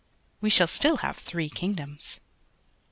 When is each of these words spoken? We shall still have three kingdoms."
We 0.41 0.49
shall 0.49 0.65
still 0.65 0.97
have 1.05 1.17
three 1.19 1.47
kingdoms." 1.47 2.21